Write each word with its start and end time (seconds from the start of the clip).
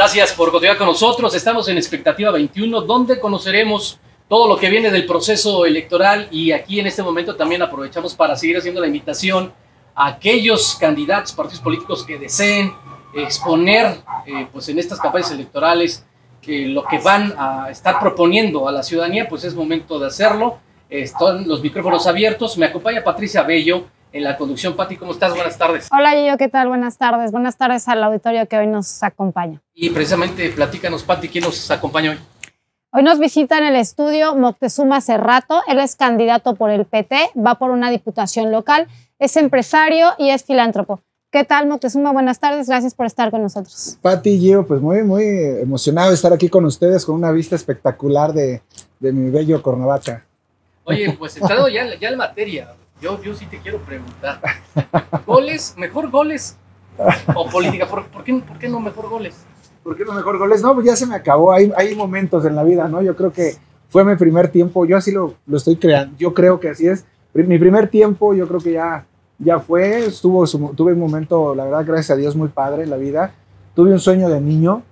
Gracias 0.00 0.32
por 0.32 0.50
continuar 0.50 0.78
con 0.78 0.86
nosotros. 0.86 1.34
Estamos 1.34 1.68
en 1.68 1.76
Expectativa 1.76 2.30
21, 2.30 2.80
donde 2.80 3.20
conoceremos 3.20 4.00
todo 4.30 4.48
lo 4.48 4.56
que 4.56 4.70
viene 4.70 4.90
del 4.90 5.04
proceso 5.04 5.66
electoral 5.66 6.26
y 6.30 6.52
aquí 6.52 6.80
en 6.80 6.86
este 6.86 7.02
momento 7.02 7.36
también 7.36 7.60
aprovechamos 7.60 8.14
para 8.14 8.34
seguir 8.34 8.56
haciendo 8.56 8.80
la 8.80 8.86
invitación 8.86 9.52
a 9.94 10.06
aquellos 10.06 10.76
candidatos, 10.76 11.32
partidos 11.34 11.60
políticos 11.60 12.02
que 12.02 12.18
deseen 12.18 12.72
exponer 13.14 13.98
eh, 14.24 14.48
pues 14.50 14.70
en 14.70 14.78
estas 14.78 14.98
campañas 14.98 15.32
electorales 15.32 16.02
que 16.40 16.64
lo 16.68 16.82
que 16.84 16.98
van 16.98 17.34
a 17.36 17.68
estar 17.68 18.00
proponiendo 18.00 18.66
a 18.66 18.72
la 18.72 18.82
ciudadanía, 18.82 19.28
pues 19.28 19.44
es 19.44 19.54
momento 19.54 19.98
de 19.98 20.06
hacerlo. 20.06 20.60
Están 20.88 21.46
los 21.46 21.60
micrófonos 21.60 22.06
abiertos. 22.06 22.56
Me 22.56 22.64
acompaña 22.64 23.04
Patricia 23.04 23.42
Bello 23.42 23.84
en 24.12 24.24
la 24.24 24.36
conducción. 24.36 24.76
Pati, 24.76 24.96
¿cómo 24.96 25.12
estás? 25.12 25.34
Buenas 25.34 25.56
tardes. 25.58 25.88
Hola, 25.92 26.12
Gillo, 26.12 26.36
¿qué 26.36 26.48
tal? 26.48 26.68
Buenas 26.68 26.98
tardes. 26.98 27.32
Buenas 27.32 27.56
tardes 27.56 27.88
al 27.88 28.02
auditorio 28.02 28.46
que 28.46 28.58
hoy 28.58 28.66
nos 28.66 29.02
acompaña. 29.02 29.60
Y 29.74 29.90
precisamente, 29.90 30.48
platícanos, 30.50 31.02
Pati, 31.02 31.28
¿quién 31.28 31.44
nos 31.44 31.70
acompaña 31.70 32.12
hoy? 32.12 32.18
Hoy 32.92 33.04
nos 33.04 33.20
visita 33.20 33.58
en 33.58 33.64
el 33.64 33.76
estudio 33.76 34.34
Moctezuma 34.34 35.00
Cerrato. 35.00 35.62
Él 35.68 35.78
es 35.78 35.94
candidato 35.94 36.56
por 36.56 36.70
el 36.70 36.86
PT, 36.86 37.30
va 37.36 37.56
por 37.56 37.70
una 37.70 37.88
diputación 37.90 38.50
local, 38.50 38.88
es 39.18 39.36
empresario 39.36 40.08
y 40.18 40.30
es 40.30 40.44
filántropo. 40.44 41.00
¿Qué 41.30 41.44
tal, 41.44 41.68
Moctezuma? 41.68 42.10
Buenas 42.10 42.40
tardes, 42.40 42.68
gracias 42.68 42.94
por 42.94 43.06
estar 43.06 43.30
con 43.30 43.42
nosotros. 43.42 43.96
Pati 44.02 44.30
y 44.30 44.40
Gio, 44.40 44.66
pues 44.66 44.80
muy, 44.80 45.04
muy 45.04 45.24
emocionado 45.62 46.08
de 46.08 46.16
estar 46.16 46.32
aquí 46.32 46.48
con 46.48 46.64
ustedes 46.64 47.06
con 47.06 47.14
una 47.14 47.30
vista 47.30 47.54
espectacular 47.54 48.32
de, 48.32 48.60
de 48.98 49.12
mi 49.12 49.30
bello 49.30 49.62
Cuernavaca. 49.62 50.26
Oye, 50.82 51.14
pues 51.16 51.36
entrado 51.36 51.68
ya, 51.68 51.86
ya 52.00 52.08
en 52.08 52.16
materia, 52.16 52.74
yo, 53.00 53.22
yo 53.22 53.34
sí 53.34 53.46
te 53.46 53.58
quiero 53.58 53.78
preguntar. 53.78 54.40
¿Goles, 55.26 55.74
mejor 55.76 56.10
goles 56.10 56.56
o 57.34 57.48
política? 57.48 57.86
¿Por, 57.86 58.04
qué, 58.24 58.34
¿Por, 58.34 58.58
qué, 58.58 58.68
no 58.68 58.80
mejor 58.80 59.08
goles? 59.08 59.36
¿Por 59.82 59.96
qué 59.96 60.04
no 60.04 60.12
mejor 60.12 60.38
goles? 60.38 60.62
No, 60.62 60.74
pues 60.74 60.86
ya 60.86 60.96
se 60.96 61.06
me 61.06 61.14
acabó. 61.14 61.52
Hay, 61.52 61.72
hay 61.76 61.94
momentos 61.94 62.44
en 62.44 62.54
la 62.54 62.64
vida, 62.64 62.88
¿no? 62.88 63.02
Yo 63.02 63.16
creo 63.16 63.32
que 63.32 63.56
fue 63.88 64.04
mi 64.04 64.16
primer 64.16 64.48
tiempo. 64.48 64.84
Yo 64.84 64.96
así 64.96 65.12
lo, 65.12 65.34
lo 65.46 65.56
estoy 65.56 65.76
creando. 65.76 66.16
Yo 66.18 66.34
creo 66.34 66.60
que 66.60 66.70
así 66.70 66.86
es. 66.86 67.04
Mi 67.32 67.58
primer 67.58 67.88
tiempo, 67.88 68.34
yo 68.34 68.48
creo 68.48 68.60
que 68.60 68.72
ya 68.72 69.06
ya 69.40 69.58
fue, 69.58 70.06
estuvo, 70.06 70.44
tuve 70.74 70.92
un 70.92 70.98
momento, 70.98 71.54
la 71.54 71.64
verdad, 71.64 71.84
gracias 71.86 72.10
a 72.10 72.16
Dios, 72.16 72.36
muy 72.36 72.48
padre 72.48 72.84
en 72.84 72.90
la 72.90 72.98
vida. 72.98 73.32
Tuve 73.74 73.90
un 73.90 73.98
sueño 73.98 74.28
de 74.28 74.40
niño, 74.40 74.82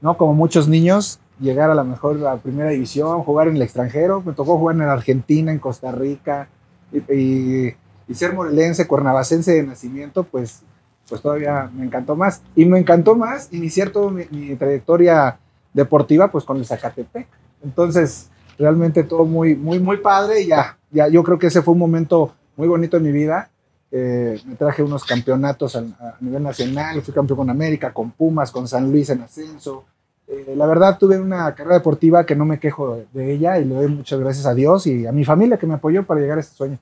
¿no? 0.00 0.16
Como 0.16 0.32
muchos 0.32 0.66
niños, 0.66 1.20
llegar 1.38 1.70
a 1.70 1.74
la 1.74 1.84
mejor, 1.84 2.16
la 2.16 2.36
primera 2.38 2.70
división, 2.70 3.22
jugar 3.22 3.48
en 3.48 3.56
el 3.56 3.62
extranjero. 3.62 4.22
Me 4.22 4.32
tocó 4.32 4.56
jugar 4.56 4.76
en 4.76 4.82
Argentina, 4.82 5.52
en 5.52 5.58
Costa 5.58 5.92
Rica, 5.92 6.48
y, 6.92 7.74
ser 8.14 8.32
morelense, 8.34 8.86
cuernavacense 8.86 9.52
de 9.52 9.62
nacimiento, 9.62 10.24
pues, 10.24 10.62
pues 11.08 11.20
todavía 11.20 11.70
me 11.74 11.84
encantó 11.84 12.16
más. 12.16 12.42
Y 12.56 12.64
me 12.64 12.78
encantó 12.78 13.14
más 13.14 13.52
iniciar 13.52 13.90
toda 13.90 14.10
mi, 14.10 14.24
mi 14.30 14.56
trayectoria 14.56 15.38
deportiva, 15.72 16.30
pues 16.30 16.44
con 16.44 16.56
el 16.56 16.66
Zacatepec. 16.66 17.26
Entonces, 17.62 18.30
realmente 18.58 19.04
todo 19.04 19.24
muy, 19.24 19.54
muy, 19.54 19.78
muy 19.78 19.98
padre 19.98 20.42
y 20.42 20.46
ya, 20.48 20.78
ya, 20.90 21.08
yo 21.08 21.22
creo 21.22 21.38
que 21.38 21.48
ese 21.48 21.62
fue 21.62 21.74
un 21.74 21.80
momento 21.80 22.34
muy 22.56 22.66
bonito 22.66 22.96
en 22.96 23.02
mi 23.02 23.12
vida 23.12 23.50
eh, 23.90 24.38
me 24.44 24.54
traje 24.54 24.82
unos 24.82 25.04
campeonatos 25.04 25.74
a, 25.76 25.82
nivel 26.20 26.42
nacional, 26.42 27.00
fui 27.00 27.14
campeón 27.14 27.38
con 27.38 27.50
América, 27.50 27.92
con 27.92 28.10
Pumas, 28.10 28.50
con 28.50 28.68
San 28.68 28.90
Luis 28.90 29.08
en 29.10 29.22
ascenso. 29.22 29.84
Eh, 30.28 30.54
la 30.56 30.66
verdad 30.66 30.98
tuve 30.98 31.18
una 31.18 31.54
carrera 31.54 31.76
deportiva 31.76 32.26
que 32.26 32.36
no 32.36 32.44
me 32.44 32.60
quejo 32.60 33.02
de, 33.12 33.32
ella 33.32 33.58
y 33.58 33.64
le 33.64 33.74
doy 33.74 33.88
muchas 33.88 34.20
gracias 34.20 34.44
a 34.46 34.54
Dios 34.54 34.86
y 34.86 35.06
a 35.06 35.12
mi 35.12 35.24
familia 35.24 35.56
que 35.56 35.66
me 35.66 35.74
apoyó 35.74 36.04
para 36.04 36.20
llegar 36.20 36.36
a 36.36 36.40
este 36.42 36.54
sueño. 36.54 36.78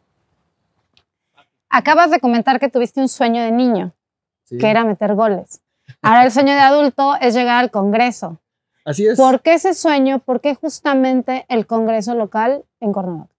Acabas 1.70 2.10
de 2.10 2.20
comentar 2.20 2.58
que 2.58 2.68
tuviste 2.68 3.00
un 3.00 3.08
sueño 3.08 3.42
de 3.42 3.52
niño, 3.52 3.92
que 4.48 4.68
era 4.68 4.84
meter 4.84 5.14
goles. 5.14 5.60
Ahora 6.02 6.24
el 6.24 6.32
sueño 6.32 6.54
de 6.54 6.60
adulto 6.60 7.14
es 7.20 7.34
llegar 7.34 7.62
al 7.62 7.70
Congreso. 7.70 8.40
Así 8.84 9.06
es. 9.06 9.16
¿Por 9.16 9.42
qué 9.42 9.54
ese 9.54 9.74
sueño? 9.74 10.20
¿Por 10.20 10.40
qué 10.40 10.54
justamente 10.54 11.44
el 11.48 11.66
Congreso 11.66 12.14
local 12.14 12.64
en 12.80 12.92
Cuernavaca? 12.92 13.34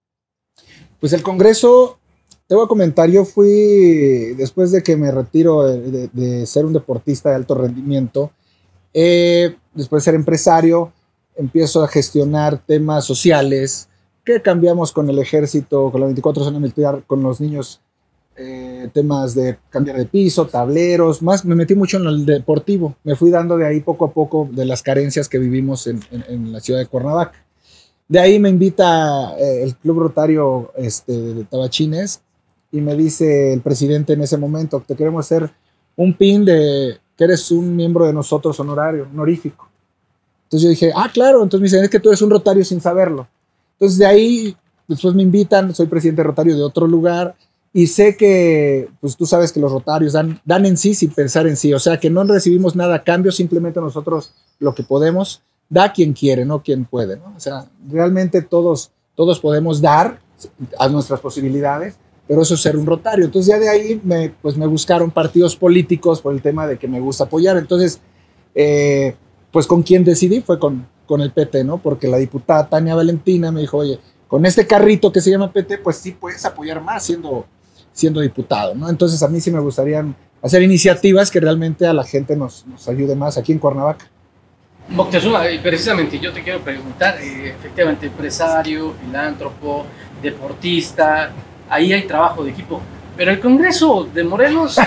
Pues 0.99 1.13
el 1.13 1.23
Congreso 1.23 1.99
te 2.47 2.55
voy 2.55 2.63
a 2.63 2.67
comentar, 2.69 3.09
yo 3.09 3.25
fui, 3.25 4.33
después 4.37 4.71
de 4.71 4.81
que 4.81 4.95
me 4.95 5.11
retiro 5.11 5.63
de, 5.63 6.45
ser 6.45 6.65
un 6.65 6.71
deportista 6.71 7.29
de 7.29 7.35
alto 7.35 7.55
rendimiento, 7.55 8.31
eh, 8.93 9.57
después 9.77 10.03
de 10.03 10.05
ser 10.05 10.15
empresario, 10.15 10.91
empiezo 11.35 11.83
a 11.83 11.87
gestionar 11.87 12.57
temas 12.65 13.05
sociales, 13.05 13.87
que 14.25 14.41
cambiamos 14.41 14.91
con 14.91 15.09
el 15.09 15.19
ejército, 15.19 15.89
con 15.91 16.01
la 16.01 16.07
24 16.07 16.43
zonas 16.43 16.59
militar, 16.59 17.03
con 17.07 17.23
los 17.23 17.39
niños, 17.39 17.79
eh, 18.35 18.89
temas 18.93 19.33
de 19.33 19.57
cambiar 19.69 19.97
de 19.97 20.05
piso, 20.05 20.45
tableros, 20.45 21.21
más 21.21 21.45
me 21.45 21.55
metí 21.55 21.75
mucho 21.75 21.97
en 21.97 22.07
el 22.07 22.25
deportivo, 22.25 22.95
me 23.03 23.15
fui 23.15 23.31
dando 23.31 23.57
de 23.57 23.65
ahí 23.65 23.79
poco 23.79 24.05
a 24.05 24.11
poco 24.11 24.49
de 24.51 24.65
las 24.65 24.83
carencias 24.83 25.29
que 25.29 25.39
vivimos 25.39 25.87
en, 25.87 26.01
en 26.11 26.51
la 26.51 26.59
ciudad 26.59 26.79
de 26.79 26.87
Cuernavaca. 26.87 27.47
De 28.07 28.19
ahí 28.19 28.39
me 28.39 28.49
invita 28.49 29.37
eh, 29.37 29.63
el 29.63 29.75
Club 29.75 29.99
Rotario 29.99 30.71
este, 30.77 31.11
de 31.11 31.43
Tabachines 31.43 32.21
y 32.71 32.79
me 32.79 32.95
dice 32.95 33.53
el 33.53 33.61
presidente 33.61 34.13
en 34.13 34.21
ese 34.21 34.37
momento, 34.37 34.81
te 34.85 34.95
queremos 34.95 35.25
hacer 35.25 35.51
un 35.95 36.13
pin 36.13 36.45
de 36.45 36.99
que 37.17 37.23
eres 37.23 37.51
un 37.51 37.75
miembro 37.75 38.05
de 38.05 38.13
nosotros 38.13 38.57
honorario, 38.59 39.07
honorífico. 39.11 39.66
Entonces 40.47 40.63
yo 40.63 40.69
dije, 40.69 40.91
ah, 40.95 41.09
claro, 41.13 41.43
entonces 41.43 41.59
me 41.59 41.65
dicen, 41.65 41.83
es 41.83 41.89
que 41.89 41.99
tú 41.99 42.07
eres 42.07 42.21
un 42.21 42.29
rotario 42.29 42.63
sin 42.63 42.79
saberlo. 42.79 43.27
Entonces 43.73 43.99
de 43.99 44.05
ahí, 44.05 44.55
después 44.87 45.13
me 45.13 45.23
invitan, 45.23 45.75
soy 45.75 45.87
presidente 45.87 46.23
rotario 46.23 46.55
de 46.55 46.63
otro 46.63 46.87
lugar 46.87 47.35
y 47.73 47.87
sé 47.87 48.15
que, 48.15 48.87
pues 49.01 49.17
tú 49.17 49.25
sabes 49.25 49.51
que 49.51 49.59
los 49.59 49.73
rotarios 49.73 50.13
dan, 50.13 50.39
dan 50.45 50.65
en 50.65 50.77
sí 50.77 50.95
sin 50.95 51.11
pensar 51.11 51.47
en 51.47 51.57
sí, 51.57 51.73
o 51.73 51.79
sea 51.79 51.99
que 51.99 52.09
no 52.09 52.23
recibimos 52.23 52.77
nada 52.77 52.95
a 52.95 53.03
cambio, 53.03 53.33
simplemente 53.33 53.81
nosotros 53.81 54.33
lo 54.59 54.73
que 54.73 54.83
podemos, 54.83 55.41
da 55.69 55.91
quien 55.91 56.13
quiere, 56.13 56.45
no 56.45 56.63
quien 56.63 56.85
puede, 56.85 57.17
¿no? 57.17 57.33
O 57.35 57.39
sea, 57.41 57.65
realmente 57.89 58.41
todos, 58.41 58.91
todos 59.15 59.41
podemos 59.41 59.81
dar 59.81 60.21
a 60.79 60.87
nuestras 60.87 61.19
posibilidades, 61.19 61.97
pero 62.25 62.41
eso 62.41 62.53
es 62.53 62.61
ser 62.61 62.77
un 62.77 62.85
rotario. 62.85 63.25
Entonces 63.25 63.49
ya 63.49 63.59
de 63.59 63.69
ahí 63.69 63.99
me, 64.03 64.29
pues 64.41 64.57
me 64.57 64.67
buscaron 64.67 65.11
partidos 65.11 65.55
políticos 65.55 66.21
por 66.21 66.33
el 66.33 66.41
tema 66.41 66.67
de 66.67 66.77
que 66.77 66.87
me 66.87 66.99
gusta 66.99 67.25
apoyar. 67.25 67.57
Entonces, 67.57 67.99
eh, 68.55 69.15
pues 69.51 69.67
con 69.67 69.83
quién 69.83 70.03
decidí 70.03 70.41
fue 70.41 70.59
con, 70.59 70.87
con 71.05 71.21
el 71.21 71.31
PT, 71.31 71.63
¿no? 71.63 71.77
Porque 71.77 72.07
la 72.07 72.17
diputada 72.17 72.67
Tania 72.67 72.95
Valentina 72.95 73.51
me 73.51 73.61
dijo, 73.61 73.77
oye, 73.77 73.99
con 74.27 74.45
este 74.45 74.67
carrito 74.67 75.11
que 75.11 75.21
se 75.21 75.31
llama 75.31 75.51
PT, 75.51 75.79
pues 75.79 75.97
sí 75.97 76.11
puedes 76.11 76.43
apoyar 76.45 76.81
más 76.81 77.03
siendo, 77.03 77.45
siendo 77.93 78.21
diputado, 78.21 78.75
¿no? 78.75 78.89
Entonces 78.89 79.23
a 79.23 79.27
mí 79.27 79.39
sí 79.39 79.51
me 79.51 79.59
gustaría 79.59 80.05
hacer 80.41 80.61
iniciativas 80.61 81.31
que 81.31 81.39
realmente 81.39 81.85
a 81.87 81.93
la 81.93 82.03
gente 82.03 82.35
nos, 82.35 82.65
nos 82.67 82.87
ayude 82.87 83.15
más 83.15 83.37
aquí 83.37 83.51
en 83.51 83.59
Cuernavaca. 83.59 84.09
Moctezuma, 84.89 85.43
precisamente 85.61 86.17
yo 86.17 86.31
te 86.31 86.41
quiero 86.41 86.61
preguntar, 86.61 87.17
eh, 87.21 87.49
efectivamente, 87.49 88.07
empresario, 88.07 88.93
filántropo, 89.03 89.85
deportista, 90.21 91.31
ahí 91.69 91.91
hay 91.91 92.07
trabajo 92.07 92.43
de 92.43 92.51
equipo. 92.51 92.81
Pero 93.17 93.31
el 93.31 93.39
Congreso 93.39 94.07
de 94.13 94.23
Morelos 94.23 94.77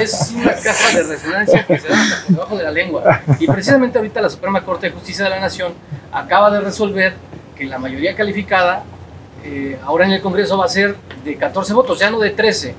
es 0.00 0.32
una 0.34 0.54
caja 0.54 0.96
de 0.96 1.02
resonancia 1.02 1.66
que 1.66 1.78
se 1.78 1.88
da 1.88 2.24
debajo 2.26 2.56
de 2.56 2.64
la 2.64 2.70
lengua. 2.70 3.20
Y 3.38 3.46
precisamente 3.46 3.98
ahorita 3.98 4.22
la 4.22 4.30
Suprema 4.30 4.64
Corte 4.64 4.86
de 4.86 4.92
Justicia 4.92 5.24
de 5.24 5.30
la 5.30 5.40
Nación 5.40 5.74
acaba 6.10 6.50
de 6.50 6.60
resolver 6.60 7.12
que 7.54 7.66
la 7.66 7.78
mayoría 7.78 8.16
calificada 8.16 8.82
eh, 9.44 9.78
ahora 9.84 10.06
en 10.06 10.12
el 10.12 10.20
Congreso 10.20 10.58
va 10.58 10.64
a 10.64 10.68
ser 10.68 10.96
de 11.24 11.36
14 11.36 11.72
votos, 11.74 11.98
ya 11.98 12.10
no 12.10 12.18
de 12.18 12.30
13. 12.30 12.74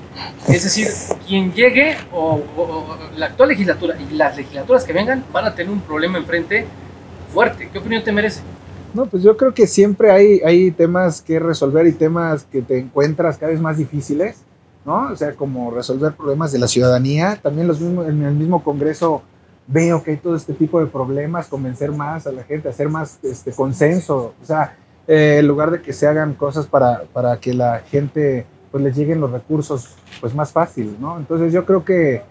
Es 0.48 0.64
decir, 0.64 0.88
quien 1.26 1.52
llegue 1.52 1.96
o, 2.12 2.42
la 3.16 3.26
actual 3.26 3.50
legislatura 3.50 3.96
y 3.98 4.14
las 4.14 4.36
legislaturas 4.36 4.84
que 4.84 4.92
vengan 4.92 5.24
van 5.32 5.46
a 5.46 5.54
tener 5.54 5.72
un 5.72 5.80
problema 5.80 6.18
enfrente 6.18 6.66
fuerte. 7.32 7.68
¿Qué 7.72 7.78
opinión 7.78 8.02
te 8.02 8.12
merece? 8.12 8.40
No, 8.92 9.06
pues 9.06 9.22
yo 9.22 9.36
creo 9.36 9.54
que 9.54 9.66
siempre 9.66 10.10
hay, 10.10 10.40
hay 10.44 10.70
temas 10.70 11.22
que 11.22 11.38
resolver 11.38 11.86
y 11.86 11.92
temas 11.92 12.44
que 12.44 12.62
te 12.62 12.78
encuentras 12.78 13.38
cada 13.38 13.52
vez 13.52 13.60
más 13.60 13.76
difíciles, 13.76 14.42
¿no? 14.84 15.12
O 15.12 15.16
sea, 15.16 15.32
como 15.32 15.70
resolver 15.70 16.14
problemas 16.14 16.52
de 16.52 16.58
la 16.58 16.68
ciudadanía. 16.68 17.38
También 17.42 17.66
los 17.66 17.80
mismos, 17.80 18.08
en 18.08 18.22
el 18.22 18.34
mismo 18.34 18.62
Congreso 18.62 19.22
veo 19.66 20.02
que 20.02 20.12
hay 20.12 20.16
todo 20.16 20.34
este 20.34 20.54
tipo 20.54 20.80
de 20.80 20.86
problemas, 20.86 21.46
convencer 21.46 21.92
más 21.92 22.26
a 22.26 22.32
la 22.32 22.42
gente, 22.42 22.68
hacer 22.68 22.88
más 22.88 23.18
este, 23.22 23.52
consenso. 23.52 24.34
O 24.42 24.44
sea, 24.44 24.76
eh, 25.06 25.38
en 25.40 25.46
lugar 25.46 25.70
de 25.70 25.82
que 25.82 25.92
se 25.92 26.06
hagan 26.06 26.34
cosas 26.34 26.66
para, 26.66 27.02
para 27.12 27.38
que 27.38 27.54
la 27.54 27.80
gente 27.80 28.46
pues 28.70 28.84
les 28.84 28.96
lleguen 28.96 29.20
los 29.20 29.30
recursos 29.30 29.94
pues 30.20 30.34
más 30.34 30.52
fácil, 30.52 30.96
¿no? 31.00 31.18
Entonces 31.18 31.52
yo 31.52 31.64
creo 31.64 31.84
que 31.84 32.22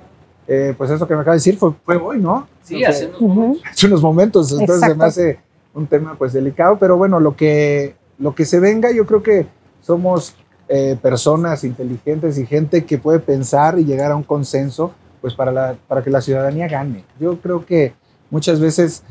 eh, 0.48 0.74
pues 0.78 0.90
eso 0.90 1.08
que 1.08 1.16
me 1.16 1.22
acaba 1.22 1.34
de 1.34 1.40
decir 1.40 1.58
fue, 1.58 1.74
fue 1.84 1.98
hoy, 1.98 2.20
¿no? 2.20 2.48
Sí, 2.64 2.84
hace 2.84 3.08
unos 3.08 3.22
momentos. 3.22 3.64
Hace 3.70 3.88
unos 3.88 4.02
momentos, 4.02 4.52
entonces 4.52 4.90
se 4.90 4.96
me 4.96 5.06
hace 5.06 5.40
un 5.74 5.88
tema 5.88 6.16
pues 6.18 6.34
delicado, 6.34 6.78
pero 6.80 6.98
bueno, 6.98 7.20
lo 7.20 7.36
que, 7.36 7.96
lo 8.18 8.34
que 8.34 8.46
se 8.46 8.60
venga, 8.60 8.92
yo 8.92 9.06
creo 9.06 9.22
que 9.22 9.48
somos 9.82 10.36
eh, 10.70 10.98
personas 11.02 11.64
inteligentes 11.64 12.38
y 12.38 12.46
gente 12.46 12.86
que 12.86 12.98
puede 12.98 13.20
pensar 13.20 13.80
y 13.80 13.86
llegar 13.86 14.12
a 14.12 14.16
un 14.16 14.24
consenso 14.24 14.92
pues 15.22 15.34
para, 15.34 15.52
la, 15.52 15.78
para 15.88 16.04
que 16.04 16.10
la 16.10 16.22
ciudadanía 16.22 16.68
gane. 16.68 17.04
Yo 17.20 17.40
creo 17.40 17.66
que 17.66 17.94
muchas 18.30 18.60
veces 18.60 19.04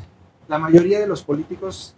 la 0.48 0.58
mayoría 0.58 1.00
de 1.00 1.06
los 1.06 1.22
políticos, 1.22 1.94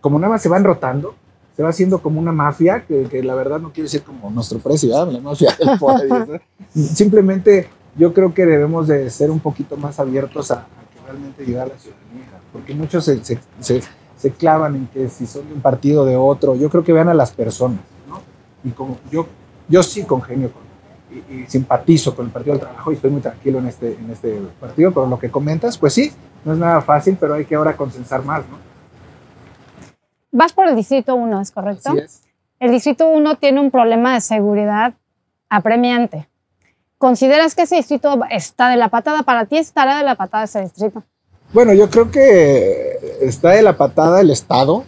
como 0.00 0.18
nada 0.18 0.34
más 0.34 0.42
se 0.42 0.48
van 0.48 0.64
rotando, 0.64 1.14
se 1.56 1.62
va 1.62 1.70
haciendo 1.70 2.00
como 2.00 2.20
una 2.20 2.32
mafia, 2.32 2.84
que, 2.86 3.22
la 3.22 3.34
verdad 3.34 3.60
no 3.60 3.72
quiere 3.72 3.84
decir 3.84 4.02
como 4.02 4.30
nuestro 4.30 4.58
presidente, 4.60 5.12
la 5.12 5.20
mafia 5.20 5.54
del 5.58 5.78
poder. 5.78 6.40
Simplemente 6.72 7.68
yo 7.96 8.14
creo 8.14 8.32
que 8.32 8.46
debemos 8.46 8.88
de 8.88 9.10
ser 9.10 9.30
un 9.30 9.40
poquito 9.40 9.76
más 9.76 9.98
abiertos 9.98 10.50
a, 10.50 10.66
realmente 11.04 11.44
llegar 11.44 11.66
a 11.66 11.72
la 11.74 11.78
ciudadanía, 11.78 12.40
porque 12.52 12.72
muchos 12.72 13.04
se, 13.04 13.22
se, 13.24 13.38
se, 13.58 13.82
se 14.16 14.30
clavan 14.30 14.76
en 14.76 14.86
que 14.86 15.08
si 15.08 15.26
son 15.26 15.48
de 15.48 15.54
un 15.54 15.60
partido 15.60 16.02
o 16.02 16.06
de 16.06 16.16
otro, 16.16 16.54
yo 16.54 16.70
creo 16.70 16.84
que 16.84 16.92
vean 16.92 17.08
a 17.08 17.14
las 17.14 17.32
personas. 17.32 17.80
Y 18.64 18.70
como 18.70 18.98
yo, 19.10 19.26
yo 19.68 19.82
sí 19.82 20.04
congenio 20.04 20.50
con, 20.52 20.62
y, 21.10 21.34
y, 21.34 21.46
simpatizo 21.46 22.14
con 22.14 22.26
el 22.26 22.32
Partido 22.32 22.54
del 22.54 22.60
Trabajo 22.60 22.92
y 22.92 22.94
estoy 22.94 23.10
muy 23.10 23.20
tranquilo 23.20 23.58
en 23.58 23.66
este, 23.66 23.94
en 23.94 24.10
este 24.10 24.40
partido, 24.60 24.92
pero 24.92 25.06
lo 25.06 25.18
que 25.18 25.30
comentas, 25.30 25.76
pues 25.76 25.94
sí, 25.94 26.12
no 26.44 26.52
es 26.52 26.58
nada 26.58 26.80
fácil, 26.80 27.16
pero 27.18 27.34
hay 27.34 27.44
que 27.44 27.54
ahora 27.54 27.76
consensar 27.76 28.24
más, 28.24 28.44
¿no? 28.48 28.58
Vas 30.32 30.52
por 30.52 30.68
el 30.68 30.76
Distrito 30.76 31.16
1, 31.16 31.40
¿es 31.40 31.50
correcto? 31.50 31.90
Así 31.90 31.98
es. 31.98 32.22
El 32.60 32.70
Distrito 32.70 33.08
1 33.08 33.36
tiene 33.36 33.60
un 33.60 33.70
problema 33.70 34.14
de 34.14 34.20
seguridad 34.20 34.94
apremiante. 35.48 36.28
¿Consideras 36.98 37.54
que 37.54 37.62
ese 37.62 37.76
distrito 37.76 38.20
está 38.30 38.68
de 38.68 38.76
la 38.76 38.90
patada? 38.90 39.22
¿Para 39.22 39.46
ti 39.46 39.56
estará 39.56 39.96
de 39.96 40.04
la 40.04 40.16
patada 40.16 40.44
ese 40.44 40.60
distrito? 40.60 41.02
Bueno, 41.52 41.72
yo 41.72 41.88
creo 41.88 42.10
que 42.10 42.98
está 43.22 43.50
de 43.50 43.62
la 43.62 43.76
patada 43.76 44.20
el 44.20 44.30
Estado, 44.30 44.84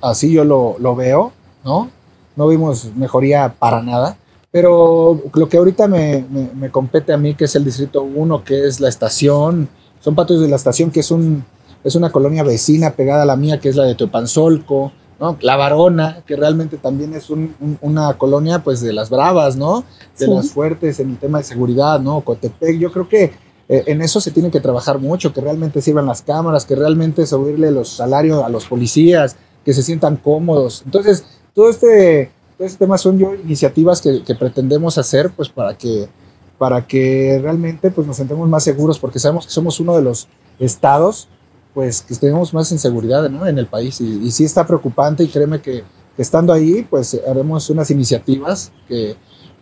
así 0.00 0.32
yo 0.32 0.44
lo, 0.44 0.76
lo 0.78 0.94
veo, 0.94 1.32
¿no? 1.64 1.90
No 2.36 2.48
vimos 2.48 2.90
mejoría 2.96 3.54
para 3.58 3.82
nada, 3.82 4.16
pero 4.50 5.20
lo 5.34 5.48
que 5.48 5.56
ahorita 5.58 5.86
me, 5.88 6.24
me, 6.30 6.50
me 6.54 6.70
compete 6.70 7.12
a 7.12 7.16
mí, 7.16 7.34
que 7.34 7.44
es 7.44 7.54
el 7.56 7.64
Distrito 7.64 8.02
1, 8.02 8.44
que 8.44 8.66
es 8.66 8.80
la 8.80 8.88
estación, 8.88 9.68
son 10.00 10.14
patios 10.14 10.40
de 10.40 10.48
la 10.48 10.56
estación, 10.56 10.90
que 10.90 11.00
es, 11.00 11.10
un, 11.10 11.44
es 11.84 11.94
una 11.94 12.10
colonia 12.10 12.42
vecina 12.42 12.90
pegada 12.92 13.22
a 13.22 13.26
la 13.26 13.36
mía, 13.36 13.60
que 13.60 13.68
es 13.68 13.76
la 13.76 13.84
de 13.84 13.94
Teopanzolco, 13.94 14.92
¿no? 15.20 15.36
La 15.42 15.56
Varona, 15.56 16.22
que 16.26 16.34
realmente 16.36 16.78
también 16.78 17.12
es 17.14 17.28
un, 17.30 17.54
un, 17.60 17.78
una 17.82 18.14
colonia 18.16 18.60
pues 18.64 18.80
de 18.80 18.92
las 18.92 19.10
bravas, 19.10 19.56
¿no? 19.56 19.84
De 20.18 20.24
Sí. 20.26 20.30
las 20.32 20.50
fuertes 20.50 20.98
en 21.00 21.10
el 21.10 21.18
tema 21.18 21.38
de 21.38 21.44
seguridad, 21.44 22.00
¿no? 22.00 22.22
Cotepec, 22.22 22.78
yo 22.78 22.90
creo 22.90 23.08
que 23.08 23.24
eh, 23.68 23.84
en 23.86 24.00
eso 24.02 24.20
se 24.20 24.30
tiene 24.30 24.50
que 24.50 24.60
trabajar 24.60 24.98
mucho, 24.98 25.32
que 25.34 25.40
realmente 25.42 25.82
sirvan 25.82 26.06
las 26.06 26.22
cámaras, 26.22 26.64
que 26.64 26.74
realmente 26.74 27.26
subirle 27.26 27.70
los 27.70 27.88
salarios 27.90 28.42
a 28.42 28.48
los 28.48 28.64
policías, 28.66 29.36
que 29.64 29.74
se 29.74 29.82
sientan 29.82 30.16
cómodos. 30.16 30.82
Entonces, 30.86 31.24
todo 31.60 31.68
este, 31.68 32.30
todo 32.56 32.66
este 32.66 32.78
tema 32.78 32.96
son 32.96 33.18
yo 33.18 33.34
iniciativas 33.34 34.00
que, 34.00 34.24
que 34.24 34.34
pretendemos 34.34 34.96
hacer 34.96 35.28
pues 35.28 35.50
para 35.50 35.76
que, 35.76 36.08
para 36.56 36.86
que 36.86 37.38
realmente 37.42 37.90
pues, 37.90 38.06
nos 38.06 38.16
sentemos 38.16 38.48
más 38.48 38.64
seguros, 38.64 38.98
porque 38.98 39.18
sabemos 39.18 39.44
que 39.44 39.52
somos 39.52 39.78
uno 39.78 39.94
de 39.94 40.00
los 40.00 40.26
estados 40.58 41.28
pues 41.74 42.00
que 42.00 42.14
tenemos 42.14 42.54
más 42.54 42.72
inseguridad 42.72 43.28
¿no? 43.28 43.46
en 43.46 43.58
el 43.58 43.66
país 43.66 44.00
y, 44.00 44.24
y 44.24 44.30
sí 44.30 44.44
está 44.44 44.66
preocupante 44.66 45.22
y 45.22 45.28
créeme 45.28 45.60
que, 45.60 45.84
estando 46.16 46.54
ahí 46.54 46.86
pues 46.88 47.20
haremos 47.28 47.68
unas 47.68 47.90
iniciativas 47.90 48.72
que, 48.88 49.16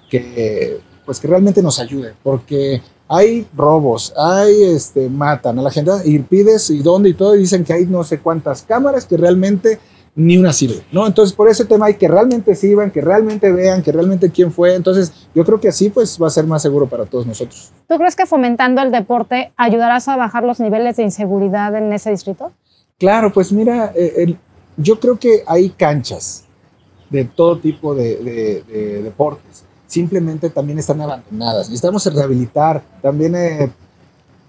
que 0.08 0.80
pues 1.04 1.18
que 1.18 1.26
realmente 1.26 1.60
nos 1.60 1.80
ayuden 1.80 2.14
porque 2.22 2.80
hay 3.08 3.44
robos, 3.56 4.12
hay 4.16 4.62
este 4.62 5.08
matan 5.08 5.58
a 5.58 5.62
la 5.62 5.70
gente 5.72 5.90
y 6.04 6.20
pides 6.20 6.70
y 6.70 6.78
dónde 6.78 7.08
y 7.08 7.14
todo 7.14 7.34
y 7.34 7.40
dicen 7.40 7.64
que 7.64 7.72
hay 7.72 7.86
no 7.86 8.04
sé 8.04 8.20
cuántas 8.20 8.62
cámaras 8.62 9.04
que 9.04 9.16
realmente 9.16 9.80
ni 10.14 10.36
una 10.36 10.52
sirve, 10.52 10.82
¿no? 10.92 11.06
Entonces 11.06 11.34
por 11.34 11.48
ese 11.48 11.64
tema 11.64 11.86
hay 11.86 11.94
que 11.94 12.08
realmente 12.08 12.54
sirvan, 12.54 12.90
que 12.90 13.00
realmente 13.00 13.52
vean, 13.52 13.82
que 13.82 13.92
realmente 13.92 14.30
quién 14.30 14.50
fue, 14.52 14.74
entonces 14.74 15.12
yo 15.34 15.44
creo 15.44 15.60
que 15.60 15.68
así 15.68 15.90
pues 15.90 16.18
va 16.20 16.26
a 16.26 16.30
ser 16.30 16.46
más 16.46 16.62
seguro 16.62 16.86
para 16.88 17.06
todos 17.06 17.26
nosotros. 17.26 17.70
¿Tú 17.88 17.96
crees 17.96 18.16
que 18.16 18.26
fomentando 18.26 18.82
el 18.82 18.90
deporte 18.90 19.52
ayudarás 19.56 20.08
a 20.08 20.16
bajar 20.16 20.42
los 20.44 20.58
niveles 20.60 20.96
de 20.96 21.04
inseguridad 21.04 21.74
en 21.76 21.92
ese 21.92 22.10
distrito? 22.10 22.52
Claro, 22.98 23.32
pues 23.32 23.52
mira, 23.52 23.92
eh, 23.94 24.14
el- 24.18 24.38
yo 24.76 24.98
creo 24.98 25.18
que 25.18 25.44
hay 25.46 25.70
canchas 25.70 26.44
de 27.10 27.24
todo 27.24 27.58
tipo 27.58 27.94
de, 27.94 28.16
de- 28.16 28.62
de 28.64 29.02
deportes. 29.02 29.64
Simplemente 29.86 30.50
también 30.50 30.78
están 30.78 31.00
abandonadas. 31.00 31.68
Necesitamos 31.70 32.04
rehabilitar. 32.12 32.82
También, 33.00 33.34
eh, 33.34 33.70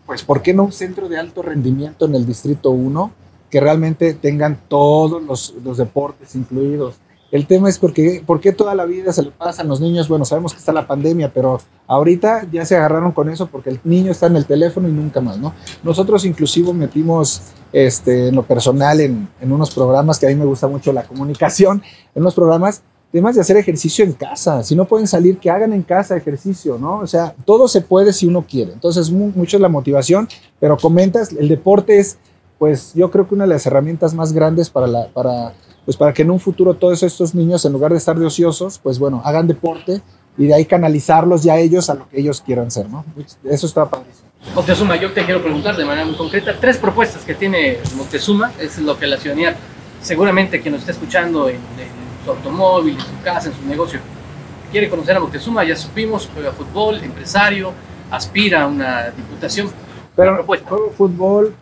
pues, 0.05 0.23
¿por 0.23 0.41
qué 0.41 0.53
no 0.53 0.63
un 0.65 0.71
centro 0.73 1.07
de 1.07 1.17
alto 1.17 1.41
rendimiento 1.41 2.05
en 2.05 2.15
el 2.15 2.25
Distrito 2.25 2.71
1 2.71 3.11
que 3.49 3.59
realmente 3.59 4.13
tengan 4.13 4.59
todos 4.67 5.21
los, 5.23 5.53
los 5.63 5.77
deportes 5.77 6.35
incluidos? 6.35 6.95
El 7.31 7.45
tema 7.45 7.69
es 7.69 7.77
porque, 7.77 8.23
¿por 8.25 8.39
qué 8.39 8.51
toda 8.51 8.73
la 8.73 8.85
vida 8.85 9.13
se 9.13 9.21
le 9.21 9.29
pasa 9.29 9.61
a 9.61 9.65
los 9.65 9.79
niños? 9.79 10.07
Bueno, 10.07 10.25
sabemos 10.25 10.51
que 10.51 10.57
está 10.57 10.73
la 10.73 10.87
pandemia, 10.87 11.31
pero 11.31 11.59
ahorita 11.85 12.47
ya 12.51 12.65
se 12.65 12.75
agarraron 12.75 13.11
con 13.11 13.29
eso 13.29 13.45
porque 13.45 13.69
el 13.69 13.79
niño 13.83 14.11
está 14.11 14.25
en 14.25 14.35
el 14.35 14.47
teléfono 14.47 14.89
y 14.89 14.91
nunca 14.91 15.21
más, 15.21 15.37
¿no? 15.37 15.53
Nosotros 15.83 16.25
inclusive 16.25 16.73
metimos 16.73 17.41
este, 17.71 18.29
en 18.29 18.35
lo 18.35 18.41
personal 18.41 18.99
en, 18.99 19.29
en 19.39 19.51
unos 19.51 19.69
programas 19.69 20.17
que 20.17 20.25
a 20.25 20.29
mí 20.29 20.35
me 20.35 20.45
gusta 20.45 20.67
mucho 20.67 20.91
la 20.91 21.03
comunicación, 21.03 21.83
en 22.15 22.23
unos 22.23 22.33
programas, 22.33 22.81
temas 23.11 23.35
de 23.35 23.41
hacer 23.41 23.57
ejercicio 23.57 24.03
en 24.03 24.13
casa. 24.13 24.63
Si 24.63 24.75
no 24.75 24.85
pueden 24.85 25.05
salir, 25.05 25.37
que 25.37 25.51
hagan 25.51 25.71
en 25.73 25.83
casa 25.83 26.17
ejercicio, 26.17 26.79
¿no? 26.79 26.97
O 26.97 27.07
sea, 27.07 27.35
todo 27.45 27.67
se 27.67 27.81
puede 27.81 28.11
si 28.11 28.25
uno 28.25 28.43
quiere. 28.49 28.73
Entonces, 28.73 29.11
mu- 29.11 29.31
mucho 29.35 29.57
es 29.57 29.61
la 29.61 29.69
motivación, 29.69 30.27
pero 30.59 30.77
comentas, 30.77 31.31
el 31.33 31.47
deporte 31.47 31.99
es, 31.99 32.17
pues 32.59 32.93
yo 32.93 33.09
creo 33.09 33.27
que 33.27 33.33
una 33.33 33.45
de 33.45 33.51
las 33.51 33.65
herramientas 33.65 34.13
más 34.13 34.33
grandes 34.33 34.69
para, 34.69 34.85
la, 34.85 35.07
para, 35.07 35.53
pues, 35.85 35.97
para 35.97 36.13
que 36.13 36.21
en 36.21 36.29
un 36.29 36.39
futuro 36.39 36.75
todos 36.75 37.01
estos 37.01 37.33
niños, 37.33 37.65
en 37.65 37.73
lugar 37.73 37.91
de 37.91 37.97
estar 37.97 38.19
de 38.19 38.25
ociosos, 38.25 38.77
pues 38.77 38.99
bueno, 38.99 39.21
hagan 39.23 39.47
deporte 39.47 40.01
y 40.37 40.45
de 40.45 40.53
ahí 40.53 40.65
canalizarlos 40.65 41.41
ya 41.41 41.57
ellos 41.57 41.89
a 41.89 41.95
lo 41.95 42.07
que 42.09 42.19
ellos 42.19 42.41
quieran 42.41 42.69
ser, 42.69 42.89
¿no? 42.89 43.03
Eso 43.43 43.65
está 43.65 43.89
padrísimo. 43.89 44.29
Moctezuma, 44.53 44.95
yo 44.97 45.11
te 45.11 45.25
quiero 45.25 45.41
preguntar 45.41 45.75
de 45.75 45.85
manera 45.85 46.05
muy 46.05 46.15
concreta 46.15 46.55
tres 46.59 46.77
propuestas 46.77 47.23
que 47.23 47.33
tiene 47.33 47.77
Moctezuma, 47.95 48.51
es 48.59 48.77
lo 48.77 48.97
que 48.97 49.07
la 49.07 49.17
ciudadanía, 49.17 49.55
seguramente 50.01 50.61
quien 50.61 50.73
nos 50.73 50.81
está 50.81 50.91
escuchando 50.91 51.49
en, 51.49 51.55
en 51.55 52.23
su 52.23 52.31
automóvil, 52.31 52.95
en 52.95 53.01
su 53.01 53.23
casa, 53.23 53.49
en 53.49 53.55
su 53.55 53.65
negocio, 53.65 53.99
quiere 54.71 54.89
conocer 54.89 55.15
a 55.15 55.19
Moctezuma, 55.19 55.63
ya 55.63 55.75
supimos, 55.75 56.29
juega 56.33 56.51
fútbol, 56.51 57.03
empresario, 57.03 57.73
aspira 58.11 58.63
a 58.63 58.67
una 58.67 59.09
diputación. 59.09 59.69
Pero 60.15 60.35
propuesta. 60.35 60.69
juego 60.69 60.91
fútbol, 60.97 61.55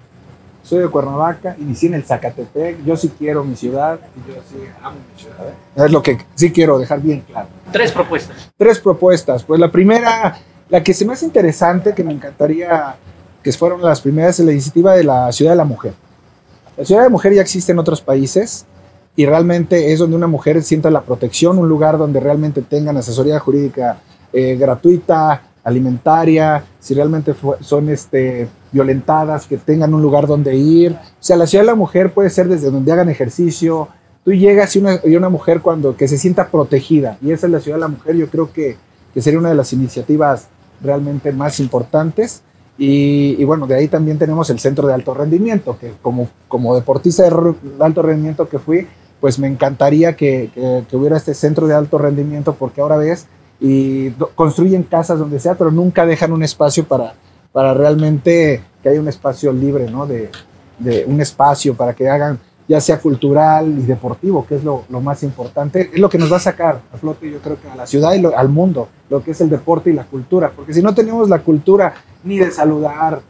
soy 0.67 0.79
de 0.79 0.89
Cuernavaca, 0.89 1.55
inicié 1.59 1.87
en 1.87 1.95
el 1.95 2.03
Zacatepec, 2.03 2.83
yo 2.83 2.97
sí 2.97 3.09
quiero 3.17 3.41
mi 3.43 3.55
ciudad 3.55 3.99
y 4.17 4.29
yo 4.29 4.35
sí 4.49 4.57
amo 4.83 4.97
mi 5.13 5.21
ciudad. 5.21 5.85
Es 5.85 5.91
lo 5.91 6.01
que 6.01 6.17
sí 6.35 6.51
quiero 6.51 6.77
dejar 6.77 6.99
bien 6.99 7.21
claro. 7.21 7.47
Tres 7.71 7.93
propuestas. 7.93 8.51
Tres 8.57 8.79
propuestas. 8.79 9.43
Pues 9.45 9.61
la 9.61 9.71
primera, 9.71 10.37
la 10.67 10.83
que 10.83 10.93
se 10.93 11.05
me 11.05 11.13
hace 11.13 11.25
interesante, 11.25 11.93
que 11.93 12.03
me 12.03 12.11
encantaría 12.11 12.97
que 13.41 13.53
fueran 13.53 13.81
las 13.81 14.01
primeras, 14.01 14.41
es 14.41 14.45
la 14.45 14.51
iniciativa 14.51 14.93
de 14.93 15.05
la 15.05 15.31
Ciudad 15.31 15.51
de 15.51 15.57
la 15.57 15.63
Mujer. 15.63 15.93
La 16.75 16.83
Ciudad 16.83 17.01
de 17.01 17.05
la 17.05 17.11
Mujer 17.11 17.33
ya 17.33 17.41
existe 17.41 17.71
en 17.71 17.79
otros 17.79 18.01
países 18.01 18.65
y 19.15 19.25
realmente 19.25 19.93
es 19.93 19.99
donde 19.99 20.17
una 20.17 20.27
mujer 20.27 20.61
sienta 20.63 20.91
la 20.91 21.01
protección, 21.01 21.57
un 21.57 21.69
lugar 21.69 21.97
donde 21.97 22.19
realmente 22.19 22.61
tengan 22.61 22.97
asesoría 22.97 23.39
jurídica 23.39 23.99
eh, 24.33 24.57
gratuita, 24.57 25.43
alimentaria, 25.67 26.63
si 26.79 26.93
realmente 26.93 27.33
fue- 27.33 27.57
son 27.61 27.89
este, 27.89 28.47
violentadas, 28.71 29.45
que 29.45 29.57
tengan 29.57 29.93
un 29.93 30.01
lugar 30.01 30.27
donde 30.27 30.55
ir. 30.55 30.93
O 30.93 30.97
sea, 31.19 31.35
la 31.37 31.45
Ciudad 31.47 31.63
de 31.63 31.67
la 31.67 31.75
Mujer 31.75 32.13
puede 32.13 32.29
ser 32.29 32.47
desde 32.47 32.71
donde 32.71 32.91
hagan 32.91 33.09
ejercicio. 33.09 33.87
Tú 34.23 34.31
llegas 34.33 34.75
y 34.75 34.79
una, 34.79 34.99
y 35.03 35.15
una 35.15 35.29
mujer 35.29 35.61
cuando 35.61 35.95
que 35.95 36.07
se 36.07 36.17
sienta 36.17 36.47
protegida, 36.49 37.17
y 37.21 37.31
esa 37.31 37.47
es 37.47 37.51
la 37.53 37.59
Ciudad 37.59 37.77
de 37.77 37.81
la 37.81 37.87
Mujer, 37.87 38.15
yo 38.15 38.27
creo 38.29 38.51
que, 38.51 38.75
que 39.13 39.21
sería 39.21 39.39
una 39.39 39.49
de 39.49 39.55
las 39.55 39.71
iniciativas 39.73 40.47
realmente 40.81 41.31
más 41.31 41.59
importantes. 41.59 42.41
Y, 42.79 43.35
y 43.39 43.43
bueno, 43.43 43.65
de 43.65 43.73
ahí 43.75 43.87
también 43.87 44.19
tenemos 44.19 44.49
el 44.51 44.59
centro 44.59 44.87
de 44.87 44.93
alto 44.93 45.13
rendimiento, 45.15 45.77
que 45.79 45.93
como, 46.01 46.29
como 46.47 46.75
deportista 46.75 47.23
de 47.23 47.55
alto 47.79 48.01
rendimiento 48.03 48.47
que 48.47 48.59
fui, 48.59 48.87
pues 49.19 49.39
me 49.39 49.47
encantaría 49.47 50.15
que, 50.15 50.51
que- 50.53 50.83
que 50.87 50.95
hubiera 50.95 51.17
este 51.17 51.33
centro 51.33 51.65
de 51.65 51.73
alto 51.73 51.97
rendimiento, 51.97 52.53
porque 52.53 52.81
ahora 52.81 52.97
ves, 52.97 53.25
y 53.59 54.11
construyen 54.35 54.83
casas 54.83 55.19
donde 55.19 55.39
sea, 55.39 55.55
pero 55.55 55.71
nunca 55.71 56.05
dejan 56.05 56.31
un 56.31 56.43
espacio 56.43 56.83
para, 56.85 57.13
para 57.51 57.73
realmente 57.73 58.61
que 58.83 58.89
haya 58.89 58.99
un 59.01 59.07
espacio 59.07 59.51
libre, 59.51 59.89
¿no? 59.89 60.05
De, 60.05 60.29
de 60.79 61.05
un 61.07 61.19
espacio 61.21 61.73
para 61.75 61.93
que 61.93 62.07
hagan, 62.07 62.37
ya 62.67 62.79
sea 62.81 62.99
cultural 62.99 63.67
y 63.79 63.83
deportivo, 63.83 64.45
que 64.45 64.55
es 64.55 64.63
lo, 64.63 64.83
lo 64.89 65.01
más 65.01 65.23
importante, 65.23 65.89
es 65.93 65.99
lo 65.99 66.09
que 66.09 66.17
nos 66.17 66.31
va 66.31 66.37
a 66.37 66.41
sacar 66.41 66.81
a 66.93 66.97
flote, 66.97 67.31
yo 67.31 67.39
creo 67.39 67.59
que 67.59 67.67
a 67.69 67.75
la 67.75 67.87
ciudad 67.87 68.13
y 68.13 68.19
lo- 68.21 68.37
al 68.37 68.49
mundo, 68.49 68.89
lo 69.09 69.23
que 69.23 69.31
es 69.31 69.41
el 69.41 69.49
deporte 69.49 69.89
y 69.89 69.93
la 69.93 70.03
cultura, 70.03 70.51
porque 70.55 70.73
si 70.73 70.81
no 70.83 70.93
tenemos 70.93 71.29
la 71.29 71.39
cultura 71.39 71.93
ni 72.23 72.37
de 72.37 72.51
saludar, 72.51 73.21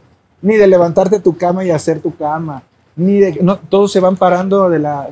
ni 0.42 0.56
de 0.56 0.66
levantarte 0.66 1.20
tu 1.20 1.36
cama 1.36 1.64
y 1.64 1.70
hacer 1.70 2.00
tu 2.00 2.14
cama, 2.16 2.62
ni 2.98 3.20
de 3.20 3.38
no, 3.42 3.56
todos 3.58 3.90
se 3.92 4.00
van 4.00 4.16
parando 4.16 4.68
de 4.68 4.78
la, 4.80 5.08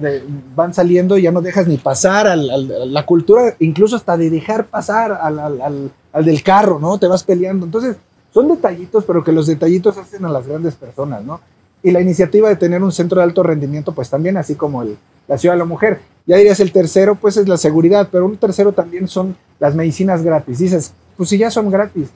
van 0.54 0.74
saliendo 0.74 1.16
y 1.16 1.22
ya 1.22 1.32
no 1.32 1.40
dejas 1.40 1.66
ni 1.66 1.78
pasar 1.78 2.26
a 2.26 2.36
la 2.36 3.06
cultura, 3.06 3.54
incluso 3.60 3.96
hasta 3.96 4.16
de 4.18 4.28
dejar 4.28 4.66
pasar 4.66 5.12
al- 5.12 5.90
al 6.12 6.24
del 6.24 6.42
carro, 6.42 6.78
¿no? 6.78 6.98
Te 6.98 7.06
vas 7.06 7.22
peleando. 7.22 7.64
Entonces, 7.64 7.96
son 8.34 8.48
detallitos, 8.48 9.04
pero 9.06 9.24
que 9.24 9.32
los 9.32 9.46
detallitos 9.46 9.96
hacen 9.96 10.24
a 10.24 10.28
las 10.28 10.46
grandes 10.46 10.74
personas, 10.74 11.24
¿no? 11.24 11.40
Y 11.82 11.90
la 11.92 12.00
iniciativa 12.00 12.48
de 12.48 12.56
tener 12.56 12.82
un 12.82 12.92
centro 12.92 13.18
de 13.20 13.24
alto 13.24 13.42
rendimiento, 13.42 13.92
pues 13.94 14.10
también, 14.10 14.36
así 14.36 14.56
como 14.56 14.82
el, 14.82 14.96
la 15.28 15.38
Ciudad 15.38 15.54
de 15.54 15.60
la 15.60 15.64
Mujer. 15.64 16.00
Ya 16.26 16.36
dirías 16.36 16.58
el 16.60 16.72
tercero, 16.72 17.14
pues 17.14 17.36
es 17.36 17.46
la 17.48 17.56
seguridad, 17.56 18.08
pero 18.10 18.26
un 18.26 18.36
tercero 18.36 18.72
también 18.72 19.06
son 19.08 19.36
las 19.60 19.74
medicinas 19.74 20.22
gratis. 20.22 20.58
Dices, 20.58 20.92
pues 21.16 21.28
si 21.28 21.38
ya 21.38 21.50
son 21.50 21.70
gratis, 21.70 22.08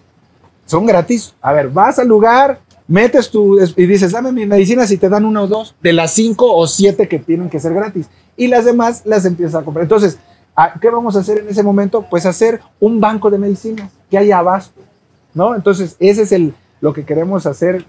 son 0.66 0.84
gratis. 0.84 1.32
A 1.40 1.52
ver, 1.52 1.68
vas 1.68 1.98
al 1.98 2.08
lugar, 2.08 2.58
metes 2.90 3.30
tu 3.30 3.58
y 3.76 3.86
dices, 3.86 4.12
dame 4.12 4.32
mis 4.32 4.46
medicinas 4.48 4.90
y 4.90 4.98
te 4.98 5.08
dan 5.08 5.24
una 5.24 5.42
o 5.42 5.46
dos 5.46 5.74
de 5.80 5.92
las 5.92 6.10
cinco 6.12 6.54
o 6.54 6.66
siete 6.66 7.08
que 7.08 7.18
tienen 7.20 7.48
que 7.48 7.60
ser 7.60 7.72
gratis. 7.72 8.06
Y 8.36 8.48
las 8.48 8.64
demás 8.64 9.02
las 9.04 9.24
empiezas 9.24 9.54
a 9.60 9.64
comprar. 9.64 9.84
Entonces, 9.84 10.18
¿a- 10.56 10.74
¿qué 10.80 10.90
vamos 10.90 11.14
a 11.16 11.20
hacer 11.20 11.38
en 11.38 11.48
ese 11.48 11.62
momento? 11.62 12.04
Pues 12.10 12.26
hacer 12.26 12.60
un 12.80 13.00
banco 13.00 13.30
de 13.30 13.38
medicinas, 13.38 13.90
que 14.10 14.18
haya 14.18 14.38
abasto, 14.38 14.80
¿no? 15.34 15.54
Entonces, 15.54 15.94
ese 16.00 16.22
es 16.22 16.32
el, 16.32 16.52
lo 16.80 16.92
que 16.92 17.04
queremos 17.04 17.46
hacer 17.46 17.84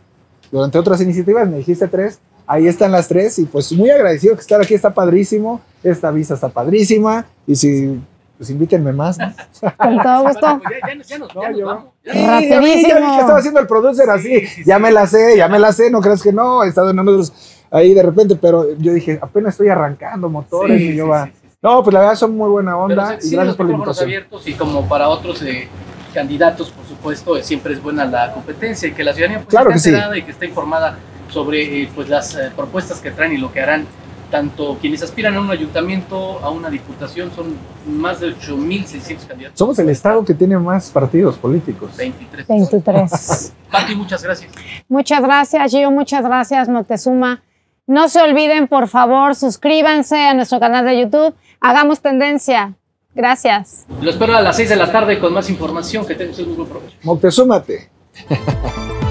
durante 0.51 0.77
otras 0.77 1.01
iniciativas, 1.01 1.49
me 1.49 1.57
dijiste 1.57 1.87
tres, 1.87 2.19
ahí 2.45 2.67
están 2.67 2.91
las 2.91 3.07
tres 3.07 3.39
y 3.39 3.45
pues 3.45 3.71
muy 3.71 3.89
agradecido 3.89 4.35
que 4.35 4.41
estar 4.41 4.61
aquí, 4.61 4.73
está 4.75 4.93
padrísimo, 4.93 5.61
esta 5.83 6.11
visa 6.11 6.33
está 6.35 6.49
padrísima 6.49 7.25
y 7.47 7.55
si 7.55 7.99
pues 8.41 8.49
invítenme 8.49 8.91
más, 8.91 9.19
¿no? 9.19 9.31
Con 9.77 10.01
todo 10.01 10.23
gusto. 10.27 10.59
Pues 10.63 10.75
ya, 10.81 10.87
ya, 10.97 11.03
ya 11.03 11.17
nos, 11.19 11.35
No, 11.35 11.41
ya 11.43 11.49
nos 11.49 11.59
yo- 11.59 11.65
vamos. 11.67 11.85
Ya. 12.03 12.13
Sí, 12.13 12.19
ya 12.19 12.59
vi, 12.59 12.65
Rapidísimo. 12.69 12.99
que 13.13 13.19
estaba 13.19 13.37
haciendo 13.37 13.59
el 13.59 13.67
producer 13.67 14.09
así, 14.09 14.43
ya 14.65 14.79
me 14.79 14.91
la 14.91 15.05
sé, 15.05 15.37
ya 15.37 15.47
me 15.47 15.59
la 15.59 15.71
sé, 15.71 15.91
no 15.91 16.01
creas 16.01 16.23
que 16.23 16.33
no, 16.33 16.63
he 16.63 16.67
estado 16.69 16.89
en 16.89 16.97
otros 16.97 17.31
ahí 17.69 17.93
de 17.93 18.01
repente, 18.01 18.35
pero 18.35 18.65
yo 18.79 18.93
dije, 18.93 19.19
apenas 19.21 19.53
estoy 19.53 19.69
arrancando 19.69 20.27
motores 20.27 20.79
Sí, 20.81 20.87
y 20.89 20.95
yo 20.95 21.03
sí, 21.03 21.09
va. 21.11 21.25
sí, 21.27 21.31
sí. 21.39 21.47
No, 21.61 21.83
pues 21.83 21.93
la 21.93 21.99
verdad 21.99 22.15
son 22.15 22.35
muy 22.35 22.49
buena 22.49 22.75
onda 22.75 23.09
sí, 23.19 23.27
y 23.27 23.29
sí, 23.29 23.35
gracias 23.35 23.55
por 23.55 23.67
la 23.67 23.73
invitación. 23.73 24.05
abiertos 24.05 24.47
y 24.47 24.53
como 24.55 24.89
para 24.89 25.07
otros 25.09 25.39
eh, 25.43 25.67
candidatos, 26.11 26.71
por 26.71 26.85
supuesto, 26.87 27.37
eh, 27.37 27.43
siempre 27.43 27.73
es 27.75 27.83
buena 27.83 28.05
la 28.05 28.33
competencia 28.33 28.89
y 28.89 28.93
que 28.93 29.03
la 29.03 29.13
ciudadanía 29.13 29.43
pues, 29.43 29.49
Claro 29.49 29.69
esté 29.69 29.89
enterada 29.89 30.17
y 30.17 30.23
que 30.23 30.31
esté 30.31 30.47
informada 30.47 30.97
sobre 31.29 31.83
eh, 31.83 31.89
pues, 31.93 32.09
las 32.09 32.33
eh, 32.35 32.51
propuestas 32.55 32.99
que 32.99 33.11
traen 33.11 33.33
y 33.33 33.37
lo 33.37 33.51
que 33.53 33.61
harán 33.61 33.85
tanto 34.31 34.77
quienes 34.81 35.03
aspiran 35.03 35.35
a 35.35 35.41
un 35.41 35.51
ayuntamiento, 35.51 36.39
a 36.39 36.49
una 36.49 36.69
diputación, 36.69 37.31
son 37.35 37.55
más 37.85 38.19
de 38.19 38.35
8.600 38.35 39.27
candidatos. 39.27 39.59
Somos 39.59 39.77
el 39.77 39.89
estado 39.89 40.25
que 40.25 40.33
tiene 40.33 40.57
más 40.57 40.89
partidos 40.89 41.37
políticos. 41.37 41.91
23. 41.97 42.47
23. 42.47 43.53
Pati, 43.69 43.95
muchas 43.95 44.23
gracias. 44.23 44.51
Muchas 44.87 45.21
gracias, 45.21 45.71
Gio. 45.71 45.91
Muchas 45.91 46.23
gracias, 46.23 46.69
Moctezuma. 46.69 47.43
No 47.85 48.07
se 48.07 48.21
olviden, 48.21 48.67
por 48.67 48.87
favor, 48.87 49.35
suscríbanse 49.35 50.17
a 50.17 50.33
nuestro 50.33 50.59
canal 50.59 50.85
de 50.85 51.01
YouTube. 51.01 51.35
Hagamos 51.59 52.01
tendencia. 52.01 52.75
Gracias. 53.13 53.85
Lo 54.01 54.09
espero 54.09 54.35
a 54.35 54.41
las 54.41 54.55
6 54.55 54.69
de 54.69 54.75
la 54.77 54.91
tarde 54.91 55.19
con 55.19 55.33
más 55.33 55.49
información. 55.49 56.05
Que 56.05 56.15
tengan 56.15 56.49
un 56.49 56.55
buen 56.55 56.69
provecho. 56.69 56.95
Moctezúmate. 57.03 57.89